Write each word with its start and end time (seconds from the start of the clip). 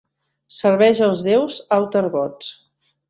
Serveix 0.59 1.01
als 1.09 1.21
deus 1.27 1.59
Outer 1.77 2.03
Gods. 2.17 2.51